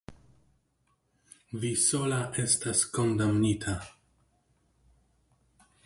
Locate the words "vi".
1.65-1.71